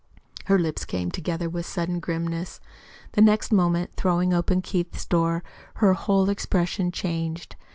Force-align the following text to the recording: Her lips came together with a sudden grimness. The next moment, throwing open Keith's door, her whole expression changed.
Her 0.45 0.57
lips 0.57 0.83
came 0.83 1.11
together 1.11 1.47
with 1.47 1.67
a 1.67 1.69
sudden 1.69 1.99
grimness. 1.99 2.59
The 3.11 3.21
next 3.21 3.53
moment, 3.53 3.91
throwing 3.95 4.33
open 4.33 4.63
Keith's 4.63 5.05
door, 5.05 5.43
her 5.75 5.93
whole 5.93 6.27
expression 6.27 6.91
changed. 6.91 7.55